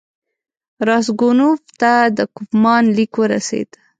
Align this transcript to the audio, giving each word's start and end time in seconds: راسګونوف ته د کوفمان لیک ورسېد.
راسګونوف 0.87 1.61
ته 1.79 1.91
د 2.17 2.19
کوفمان 2.35 2.83
لیک 2.95 3.13
ورسېد. 3.17 3.69